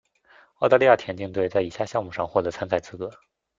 [0.55, 3.11] 澳大利亚田径队在以下项目上获得参赛资格。